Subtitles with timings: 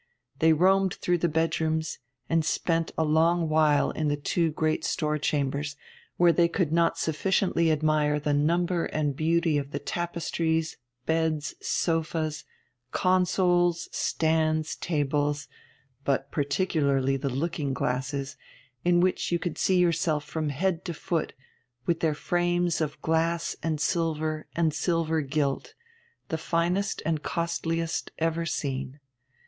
[0.39, 5.19] They roamed through the bedrooms and spent a long while in the two great store
[5.19, 5.75] chambers,
[6.17, 10.75] where they could not sufficiently admire the number and beauty of the tapestries,
[11.05, 12.45] beds, sofas,
[12.91, 15.47] consoles, stands, tables,
[16.03, 18.37] but particularly the looking glasses,
[18.83, 21.33] in which you could see yourself from head to foot,
[21.85, 25.75] with their frames of glass and silver and silver gilt,
[26.29, 28.99] the finest and costliest ever seen.